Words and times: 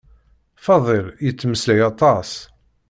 Faḍil 0.63 1.07
yettmeslay 1.25 1.79
aṭas. 1.89 2.31